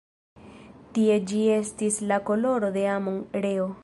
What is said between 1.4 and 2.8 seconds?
estis la koloro